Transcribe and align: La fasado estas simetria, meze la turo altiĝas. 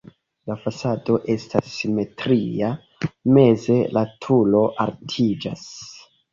La 0.51 0.53
fasado 0.61 1.17
estas 1.33 1.67
simetria, 1.73 2.71
meze 3.37 3.79
la 4.01 4.07
turo 4.27 4.67
altiĝas. 4.89 5.71